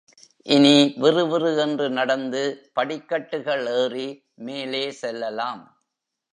[0.45, 2.41] இனி விறு விறு என்று நடந்து
[2.73, 4.07] படிக்கட்டுகள் ஏறி
[4.35, 5.63] மேலே செல்லலாம்.